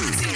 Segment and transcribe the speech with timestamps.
[0.00, 0.27] News.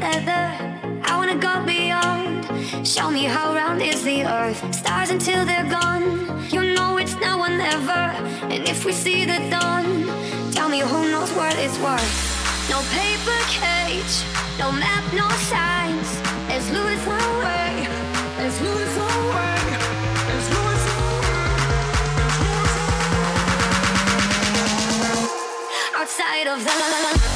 [0.00, 0.46] leather.
[1.04, 2.44] I wanna go beyond.
[2.86, 4.60] Show me how round is the earth.
[4.74, 6.04] Stars until they're gone.
[6.50, 8.04] You know it's now or never.
[8.52, 9.84] And if we see the dawn,
[10.52, 12.14] tell me who knows what it's worth.
[12.70, 14.14] No paper cage,
[14.58, 16.08] no map, no signs.
[16.48, 17.88] Let's lose our way.
[18.38, 19.58] Let's lose our way.
[20.28, 21.46] Let's lose our way.
[22.08, 23.00] Let's lose our
[24.74, 26.00] way.
[26.00, 27.35] Outside of the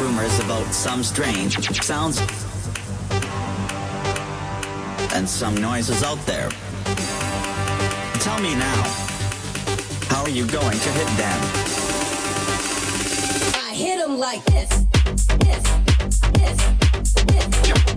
[0.00, 2.20] rumors about some strange sounds
[5.12, 6.48] and some noises out there.
[8.20, 8.82] Tell me now,
[10.08, 11.40] how are you going to hit them?
[13.54, 14.68] I hit them like this,
[15.38, 15.62] this,
[15.98, 16.56] this, this,
[17.26, 17.90] this, this.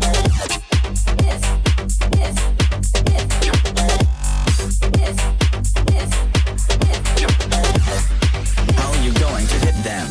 [9.64, 10.08] hit them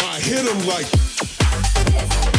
[0.00, 1.05] I hit 'em like.
[1.96, 2.35] They've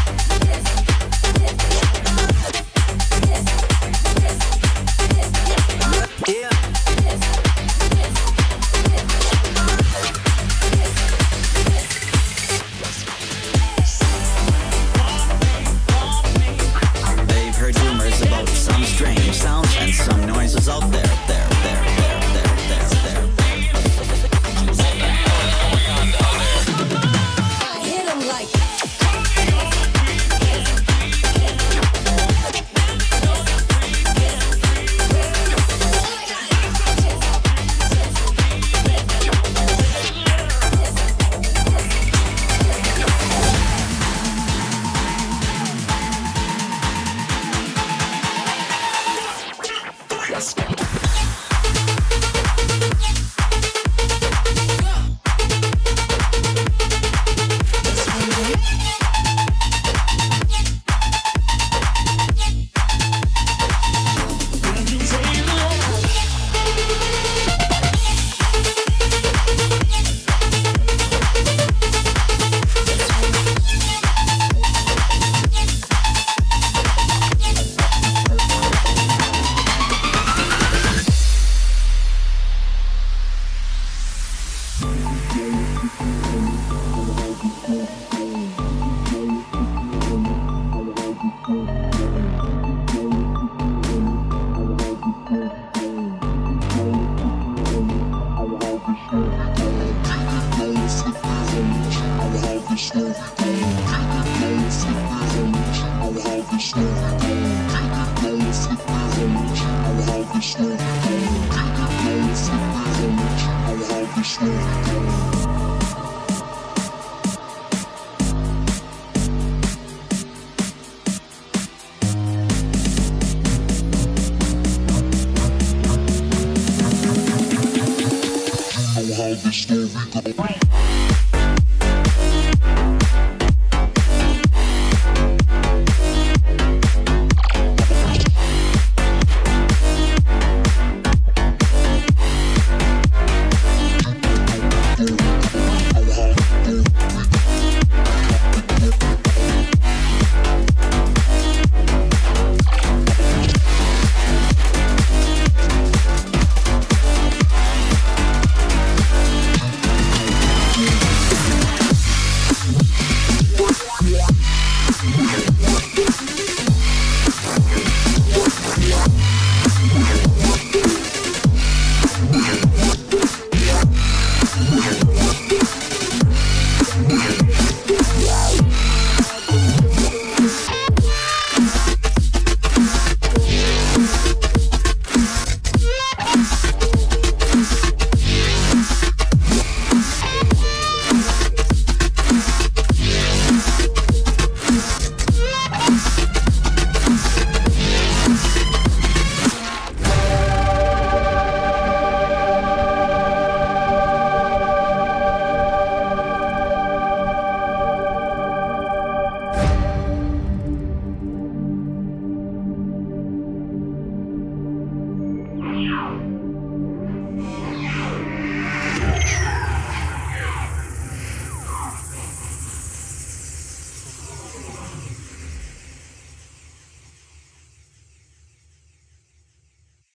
[114.38, 114.77] Snow.